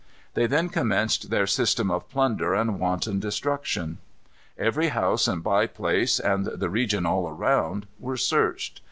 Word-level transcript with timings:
They 0.33 0.47
then 0.47 0.69
commenced 0.69 1.29
their 1.29 1.45
system 1.45 1.91
of 1.91 2.09
plunder 2.09 2.55
and 2.55 2.79
wanton 2.79 3.19
destruction. 3.19 3.99
Every 4.57 4.87
house 4.87 5.27
and 5.27 5.43
by 5.43 5.67
place, 5.67 6.19
and 6.19 6.45
the 6.47 6.71
region 6.71 7.05
all 7.05 7.29
around, 7.29 7.85
were 7.99 8.17
searched. 8.17 8.79